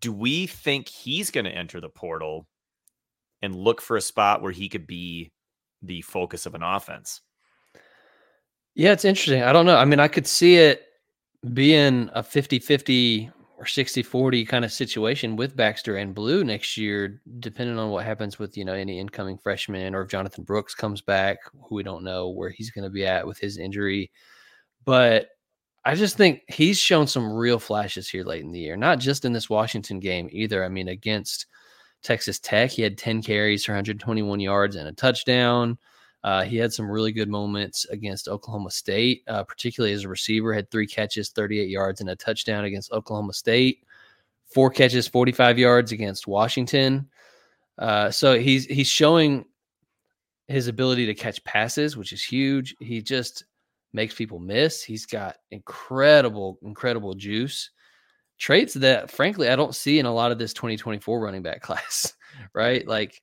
[0.01, 2.47] do we think he's going to enter the portal
[3.43, 5.33] and look for a spot where he could be
[5.83, 7.21] the focus of an offense?
[8.75, 9.43] Yeah, it's interesting.
[9.43, 9.77] I don't know.
[9.77, 10.83] I mean, I could see it
[11.55, 16.77] being a 50 50 or 60 40 kind of situation with Baxter and Blue next
[16.77, 20.75] year, depending on what happens with, you know, any incoming freshmen or if Jonathan Brooks
[20.75, 24.11] comes back, who we don't know where he's going to be at with his injury.
[24.85, 25.29] But
[25.85, 29.25] I just think he's shown some real flashes here late in the year, not just
[29.25, 30.65] in this Washington game either.
[30.65, 31.47] I mean, against
[32.03, 35.79] Texas Tech, he had 10 carries for 121 yards and a touchdown.
[36.25, 40.53] Uh, he had some really good moments against Oklahoma State, uh, particularly as a receiver.
[40.53, 43.85] Had three catches, 38 yards, and a touchdown against Oklahoma State.
[44.47, 47.09] Four catches, 45 yards against Washington.
[47.79, 49.45] Uh, so he's he's showing
[50.49, 52.75] his ability to catch passes, which is huge.
[52.81, 53.45] He just
[53.93, 54.83] makes people miss.
[54.83, 57.71] He's got incredible, incredible juice.
[58.39, 62.15] Traits that, frankly, I don't see in a lot of this 2024 running back class,
[62.55, 62.87] right?
[62.87, 63.23] Like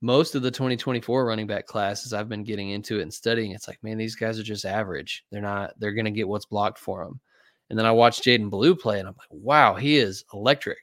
[0.00, 3.68] most of the 2024 running back classes I've been getting into it and studying, it's
[3.68, 5.24] like, man, these guys are just average.
[5.30, 7.20] They're not, they're going to get what's blocked for them.
[7.68, 10.78] And then I watched Jaydon Blue play and I'm like, wow, he is electric.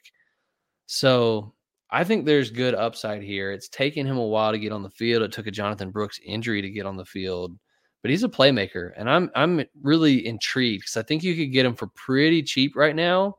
[0.86, 1.54] So
[1.90, 3.52] I think there's good upside here.
[3.52, 5.24] It's taken him a while to get on the field.
[5.24, 7.58] It took a Jonathan Brooks injury to get on the field,
[8.02, 8.92] but he's a playmaker.
[8.96, 12.76] And I'm, I'm really intrigued because I think you could get him for pretty cheap
[12.76, 13.36] right now.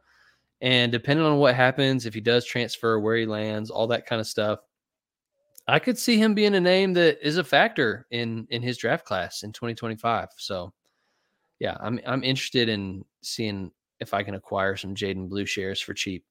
[0.61, 4.21] And depending on what happens, if he does transfer, where he lands, all that kind
[4.21, 4.59] of stuff,
[5.69, 9.05] I could see him being a name that is a factor in in his draft
[9.05, 10.31] class in 2025.
[10.39, 10.73] So,
[11.61, 15.93] yeah, I'm I'm interested in seeing if I can acquire some Jaydon Blue shares for
[15.93, 16.25] cheap.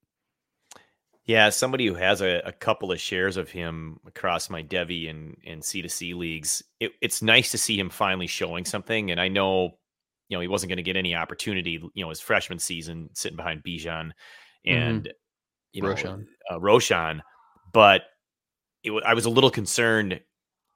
[1.26, 5.38] Yeah, somebody who has a, a, couple of shares of him across my Devy and
[5.45, 6.63] and C to C leagues.
[6.80, 9.12] It, it's nice to see him finally showing something.
[9.12, 9.78] And I know,
[10.30, 11.82] you know, he wasn't going to get any opportunity.
[11.93, 14.12] You know, his freshman season sitting behind Bijan
[14.65, 15.12] and mm-hmm.
[15.73, 16.26] you know Roschon.
[16.50, 17.19] Uh, Roschon,
[17.71, 18.04] but
[18.88, 20.19] it, I was a little concerned,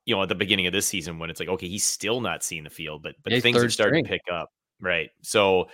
[0.05, 2.43] you know, at the beginning of this season when it's like, okay, he's still not
[2.43, 4.19] seeing the field, but but things are starting string.
[4.19, 5.09] to pick up, right?
[5.21, 5.69] So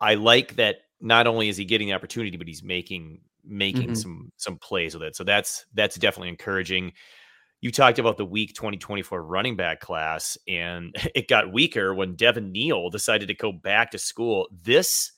[0.00, 0.76] I like that.
[1.00, 3.94] Not only is he getting the opportunity, but he's making making mm-hmm.
[3.94, 5.16] some some plays with it.
[5.16, 6.92] So that's that's definitely encouraging.
[7.60, 12.52] You talked about the week 2024 running back class, and it got weaker when Devin
[12.52, 14.48] Neal decided to go back to school.
[14.62, 15.12] This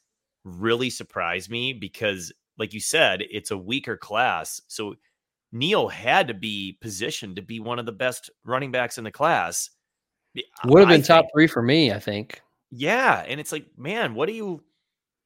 [0.44, 4.60] really surprised me because, like you said, it's a weaker class.
[4.68, 4.94] So
[5.52, 9.10] Neal had to be positioned to be one of the best running backs in the
[9.10, 9.70] class.
[10.64, 12.40] Would have been top three for me, I think.
[12.70, 14.62] Yeah, and it's like, man, what do you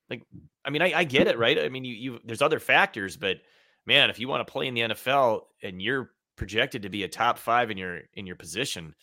[0.09, 0.23] like?
[0.65, 1.59] I mean, I, I get it, right?
[1.59, 3.39] I mean, you you there's other factors, but
[3.85, 7.09] man, if you want to play in the NFL and you're projected to be a
[7.09, 8.95] top five in your in your position,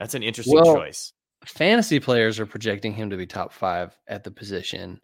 [0.00, 1.12] that's an interesting well, choice.
[1.44, 5.00] Fantasy players are projecting him to be top five at the position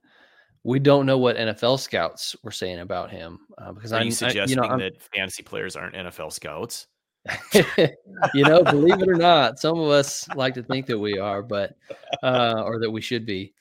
[0.62, 4.12] we don't know what NFL scouts were saying about him uh, because Are I'm you
[4.12, 6.86] suggesting I, you know, that fantasy players aren't NFL scouts.
[8.34, 11.42] you know, believe it or not, some of us like to think that we are,
[11.42, 11.76] but
[12.22, 13.52] uh, or that we should be.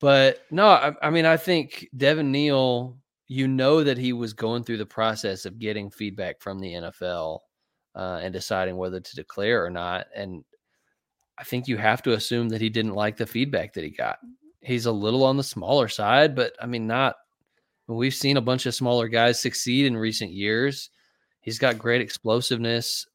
[0.00, 2.96] But no, I, I mean, I think Devin Neal.
[3.28, 7.38] You know that he was going through the process of getting feedback from the NFL
[7.94, 10.08] uh, and deciding whether to declare or not.
[10.14, 10.44] And
[11.38, 14.18] I think you have to assume that he didn't like the feedback that he got
[14.62, 17.16] he's a little on the smaller side, but I mean, not.
[17.88, 20.90] We've seen a bunch of smaller guys succeed in recent years.
[21.40, 23.06] He's got great explosiveness,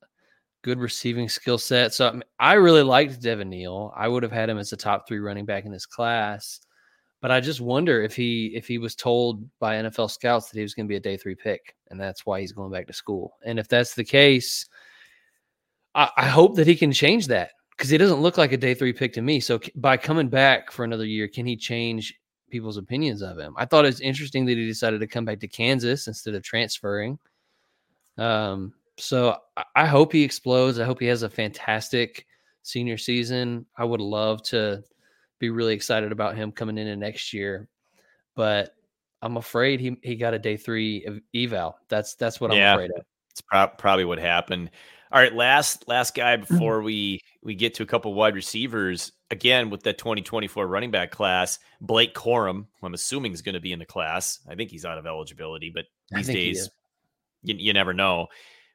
[0.62, 1.94] good receiving skill set.
[1.94, 3.94] So I, mean, I really liked Devin Neal.
[3.96, 6.60] I would have had him as a top three running back in this class.
[7.22, 10.62] But I just wonder if he if he was told by NFL scouts that he
[10.62, 12.94] was going to be a day three pick, and that's why he's going back to
[12.94, 13.38] school.
[13.44, 14.68] And if that's the case,
[15.96, 18.74] I, I hope that he can change that because he doesn't look like a day
[18.74, 19.40] three pick to me.
[19.40, 23.54] So by coming back for another year, can he change people's opinions of him?
[23.58, 26.42] I thought it was interesting that he decided to come back to Kansas instead of
[26.44, 27.20] transferring.
[28.18, 29.38] Um, so
[29.76, 30.80] I hope he explodes.
[30.80, 32.26] I hope he has a fantastic
[32.64, 33.66] senior season.
[33.78, 34.84] I would love to
[35.40, 37.68] be really excited about him coming into next year,
[38.36, 38.76] but
[39.22, 41.78] I'm afraid he he got a day three eval.
[41.90, 43.06] That's that's what I'm yeah, afraid of.
[43.30, 44.72] It's pro- probably what happened.
[45.12, 46.54] All right, last last guy mm-hmm.
[46.54, 51.12] before we we get to a couple wide receivers again with the 2024 running back
[51.12, 51.60] class.
[51.82, 54.40] Blake Corum, I'm assuming is going to be in the class.
[54.50, 56.70] I think he's out of eligibility, but these days
[57.44, 58.28] you, you never know.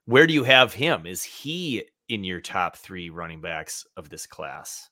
[0.07, 1.07] Where do you have him?
[1.07, 4.89] Is he in your top three running backs of this class?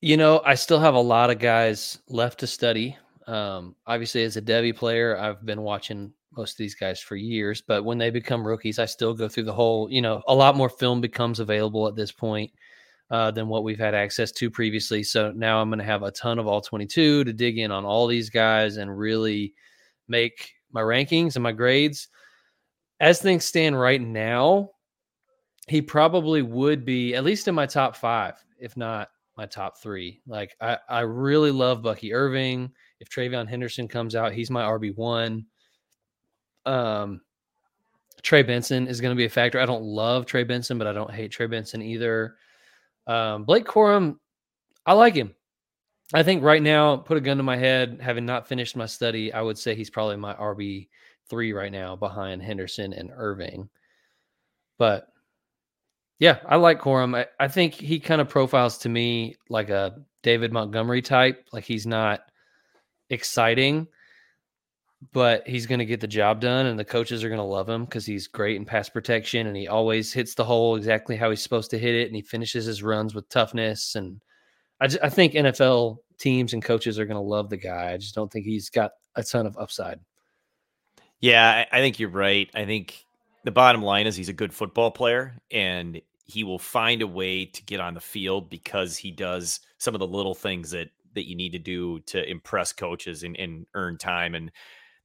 [0.00, 2.96] You know, I still have a lot of guys left to study.
[3.26, 7.62] Um, obviously, as a Devy player, I've been watching most of these guys for years,
[7.66, 10.56] but when they become rookies, I still go through the whole, you know, a lot
[10.56, 12.52] more film becomes available at this point
[13.10, 15.02] uh, than what we've had access to previously.
[15.02, 17.84] So now I'm going to have a ton of all 22 to dig in on
[17.84, 19.54] all these guys and really
[20.08, 22.08] make my rankings and my grades.
[23.00, 24.70] As things stand right now,
[25.68, 30.20] he probably would be at least in my top five, if not my top three.
[30.26, 32.70] Like I, I really love Bucky Irving
[33.00, 35.46] If TreVeyon Henderson comes out, he's my RB one.
[36.66, 37.20] Um,
[38.22, 39.60] Trey Benson is going to be a factor.
[39.60, 42.36] I don't love Trey Benson, but I don't hate Trey Benson either.
[43.06, 44.18] Um, Blake Corum,
[44.86, 45.34] I like him.
[46.12, 49.32] I think right now, put a gun to my head, having not finished my study,
[49.32, 50.88] I would say he's probably my RB
[51.28, 53.68] three right now behind Henderson and Irving.
[54.78, 55.08] But
[56.18, 57.16] yeah, I like Corum.
[57.16, 61.46] I, I think he kind of profiles to me like a David Montgomery type.
[61.52, 62.20] Like he's not
[63.10, 63.88] exciting,
[65.12, 67.68] but he's going to get the job done, and the coaches are going to love
[67.68, 71.30] him because he's great in pass protection, and he always hits the hole exactly how
[71.30, 73.94] he's supposed to hit it, and he finishes his runs with toughness.
[73.94, 74.20] And
[74.80, 77.92] I, just, I think NFL teams and coaches are going to love the guy.
[77.92, 80.00] I just don't think he's got a ton of upside.
[81.20, 82.48] Yeah, I, I think you're right.
[82.54, 83.04] I think
[83.44, 87.44] the bottom line is he's a good football player, and he will find a way
[87.44, 91.28] to get on the field because he does some of the little things that that
[91.28, 94.50] you need to do to impress coaches and, and earn time and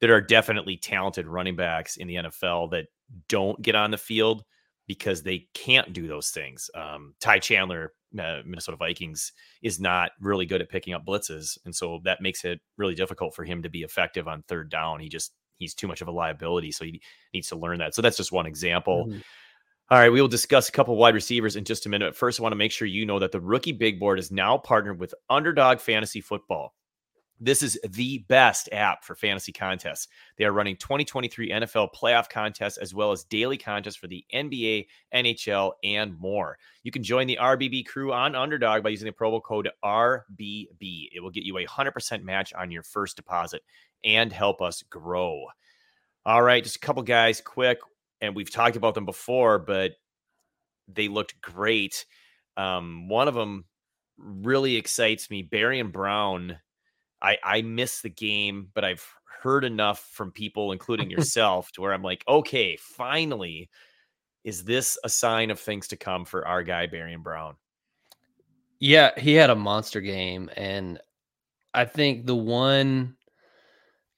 [0.02, 2.88] there are definitely talented running backs in the NFL that
[3.28, 4.44] don't get on the field
[4.88, 6.70] because they can't do those things.
[6.74, 11.76] Um, Ty Chandler, uh, Minnesota Vikings, is not really good at picking up blitzes, and
[11.76, 15.00] so that makes it really difficult for him to be effective on third down.
[15.00, 17.02] He just he's too much of a liability, so he
[17.34, 17.94] needs to learn that.
[17.94, 19.06] So that's just one example.
[19.08, 19.20] Mm-hmm.
[19.92, 22.16] All right, we will discuss a couple wide receivers in just a minute.
[22.16, 24.58] First, I want to make sure you know that the rookie big board is now
[24.58, 26.74] partnered with Underdog Fantasy Football.
[27.40, 30.10] This is the best app for fantasy contests.
[30.38, 34.88] They are running 2023 NFL playoff contests as well as daily contests for the NBA,
[35.14, 36.58] NHL, and more.
[36.84, 41.10] You can join the RBB crew on Underdog by using the promo code RBB.
[41.14, 43.62] It will get you a 100% match on your first deposit
[44.04, 45.46] and help us grow.
[46.26, 47.80] All right, just a couple guys quick,
[48.20, 49.94] and we've talked about them before, but
[50.94, 52.06] they looked great.
[52.58, 53.64] Um, one of them
[54.18, 55.42] really excites me.
[55.42, 56.58] Barion Brown
[57.22, 59.06] I I miss the game, but I've
[59.42, 63.70] heard enough from people, including yourself, to where I'm like, okay, finally,
[64.44, 67.56] is this a sign of things to come for our guy Barion Brown?
[68.80, 71.00] Yeah, he had a monster game, and
[71.74, 73.16] I think the one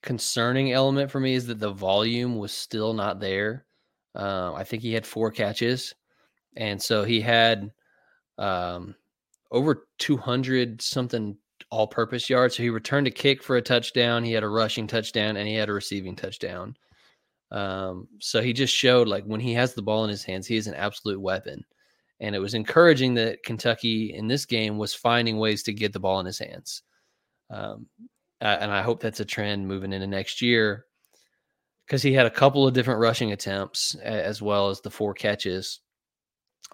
[0.04, 3.66] concerning element for me is that the volume was still not there.
[4.16, 5.96] Uh, I think he had four catches,
[6.58, 7.72] and so he had
[8.38, 8.96] um,
[9.52, 11.38] over 200 something
[11.72, 12.58] all purpose yards.
[12.58, 14.24] So he returned a kick for a touchdown.
[14.24, 16.76] He had a rushing touchdown and he had a receiving touchdown.
[17.50, 20.58] Um, so he just showed like when he has the ball in his hands, he
[20.58, 21.64] is an absolute weapon.
[22.20, 26.00] And it was encouraging that Kentucky in this game was finding ways to get the
[26.00, 26.84] ball in his hands.
[27.50, 27.88] Um,
[28.42, 30.86] and I hope that's a trend moving into next year
[31.86, 35.80] because he had a couple of different rushing attempts as well as the four catches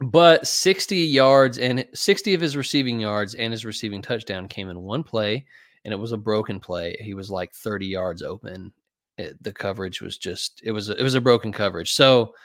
[0.02, 4.82] but 60 yards and 60 of his receiving yards and his receiving touchdown came in
[4.82, 5.46] one play,
[5.86, 6.96] and it was a broken play.
[7.00, 8.72] He was like 30 yards open.
[9.18, 11.94] It, the coverage was just it was a, it was a broken coverage.
[11.94, 12.36] So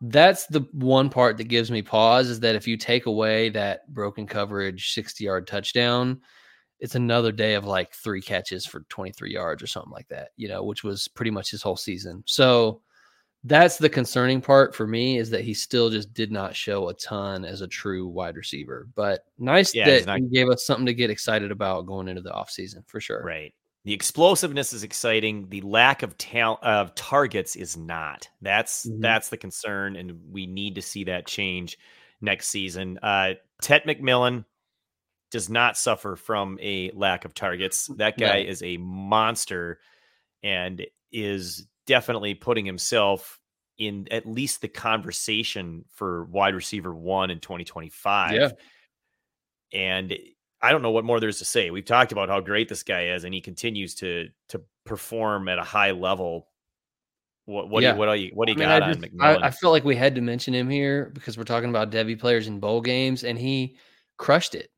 [0.00, 3.92] that's the one part that gives me pause is that if you take away that
[3.92, 6.20] broken coverage 60 yard touchdown,
[6.78, 10.48] it's another day of like three catches for 23 yards or something like that, you
[10.48, 12.22] know, which was pretty much his whole season.
[12.26, 12.80] So
[13.44, 16.94] that's the concerning part for me is that he still just did not show a
[16.94, 18.88] ton as a true wide receiver.
[18.94, 20.18] But nice yeah, that not...
[20.18, 23.22] he gave us something to get excited about going into the offseason for sure.
[23.22, 23.54] Right.
[23.84, 25.48] The explosiveness is exciting.
[25.48, 28.28] The lack of talent of targets is not.
[28.42, 29.00] That's mm-hmm.
[29.00, 31.78] that's the concern, and we need to see that change
[32.20, 32.98] next season.
[33.02, 34.44] Uh, Tet McMillan
[35.30, 37.86] does not suffer from a lack of targets.
[37.96, 38.48] That guy no.
[38.50, 39.78] is a monster
[40.42, 43.40] and is definitely putting himself
[43.76, 48.32] in at least the conversation for wide receiver one in 2025.
[48.32, 48.50] Yeah.
[49.72, 50.16] And
[50.62, 51.72] I don't know what more there's to say.
[51.72, 55.58] We've talked about how great this guy is, and he continues to to perform at
[55.58, 56.46] a high level.
[57.46, 57.90] What what yeah.
[57.90, 59.42] do you, what do you what do you I mean, got I just, on McMillan?
[59.42, 62.16] I, I felt like we had to mention him here because we're talking about Devy
[62.16, 63.76] players in bowl games, and he
[64.16, 64.70] crushed it.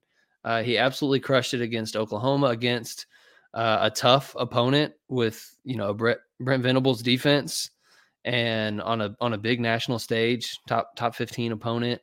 [0.44, 3.04] Uh, he absolutely crushed it against Oklahoma, against
[3.52, 7.70] uh, a tough opponent with you know Brett Brent Venables defense
[8.24, 12.00] and on a on a big national stage, top top 15 opponent.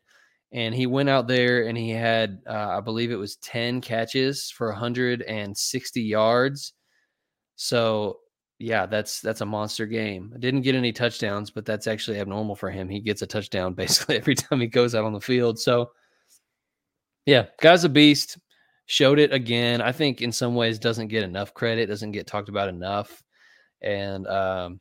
[0.52, 4.50] And he went out there and he had uh, I believe it was 10 catches
[4.50, 6.74] for 160 yards.
[7.56, 8.20] So
[8.58, 10.34] yeah, that's that's a monster game.
[10.40, 12.90] Didn't get any touchdowns, but that's actually abnormal for him.
[12.90, 15.60] He gets a touchdown basically every time he goes out on the field.
[15.60, 15.92] So
[17.26, 18.38] yeah, guy's a beast
[18.90, 19.82] showed it again.
[19.82, 23.22] I think in some ways doesn't get enough credit, doesn't get talked about enough.
[23.82, 24.80] And um,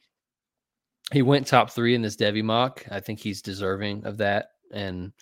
[1.13, 2.85] he went top three in this Devy mock.
[2.91, 4.49] I think he's deserving of that.
[4.73, 5.13] And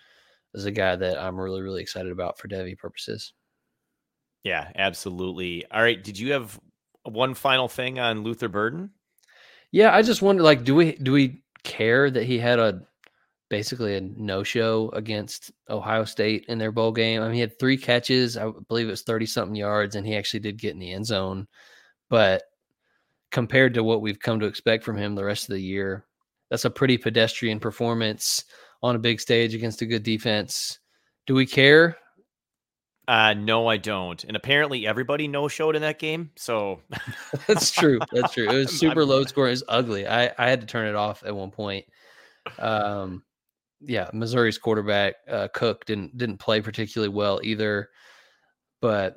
[0.55, 3.33] is a guy that I'm really, really excited about for Devy purposes.
[4.43, 5.67] Yeah, absolutely.
[5.71, 6.03] All right.
[6.03, 6.59] Did you have
[7.09, 8.91] one final thing on Luther Burden.
[9.73, 12.83] Yeah, I just wonder, like, do we do we care that he had a
[13.49, 17.23] basically a no show against Ohio State in their bowl game?
[17.23, 18.37] I mean, he had three catches.
[18.37, 21.07] I believe it was thirty something yards, and he actually did get in the end
[21.07, 21.47] zone.
[22.09, 22.43] But
[23.31, 26.05] compared to what we've come to expect from him the rest of the year,
[26.51, 28.45] that's a pretty pedestrian performance
[28.83, 30.79] on a big stage against a good defense.
[31.27, 31.97] Do we care?
[33.09, 34.23] Uh, no, I don't.
[34.25, 36.31] And apparently, everybody no showed in that game.
[36.37, 36.81] So
[37.47, 38.01] that's true.
[38.13, 38.49] That's true.
[38.49, 39.47] It was super low score.
[39.47, 40.07] It was ugly.
[40.07, 41.87] I I had to turn it off at one point.
[42.59, 43.23] Um,
[43.81, 47.91] yeah, Missouri's quarterback uh, Cook didn't didn't play particularly well either.
[48.81, 49.17] But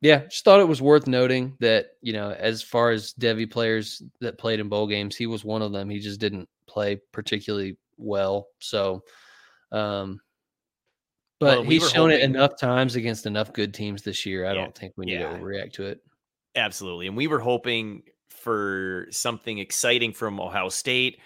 [0.00, 4.02] yeah, just thought it was worth noting that you know, as far as Devy players
[4.20, 5.88] that played in bowl games, he was one of them.
[5.88, 8.48] He just didn't play particularly well.
[8.60, 9.02] So,
[9.72, 10.20] um,
[11.40, 14.46] but well, we he's shown hoping, it enough times against enough good teams this year.
[14.46, 15.36] I yeah, don't think we need yeah.
[15.36, 16.00] to react to it.
[16.54, 17.06] Absolutely.
[17.06, 21.20] And we were hoping for something exciting from Ohio State.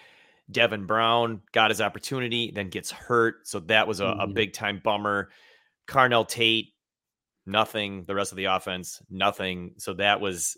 [0.51, 3.47] Devin Brown got his opportunity, then gets hurt.
[3.47, 4.19] So that was a, mm-hmm.
[4.19, 5.29] a big time bummer.
[5.87, 6.73] Carnell Tate,
[7.45, 8.03] nothing.
[8.05, 9.73] The rest of the offense, nothing.
[9.77, 10.57] So that was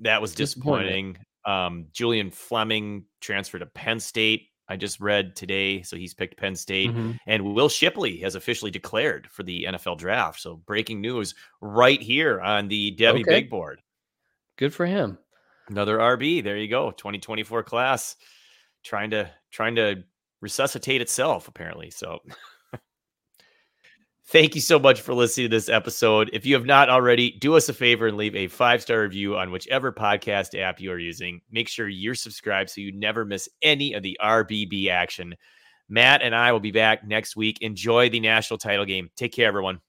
[0.00, 1.18] that was disappointing.
[1.44, 4.48] Um, Julian Fleming transferred to Penn State.
[4.68, 7.12] I just read today, so he's picked Penn State, mm-hmm.
[7.26, 10.40] and Will Shipley has officially declared for the NFL draft.
[10.40, 13.24] So breaking news right here on the Devy okay.
[13.24, 13.82] Big Board.
[14.56, 15.18] Good for him.
[15.68, 16.42] Another RB.
[16.42, 16.90] There you go.
[16.92, 18.16] 2024 class,
[18.84, 20.04] trying to trying to
[20.40, 21.90] resuscitate itself apparently.
[21.90, 22.20] So.
[24.28, 26.30] Thank you so much for listening to this episode.
[26.32, 29.36] If you have not already, do us a favor and leave a five star review
[29.36, 31.40] on whichever podcast app you are using.
[31.50, 35.34] Make sure you're subscribed so you never miss any of the RBB action.
[35.88, 37.58] Matt and I will be back next week.
[37.60, 39.10] Enjoy the national title game.
[39.16, 39.80] Take care, everyone.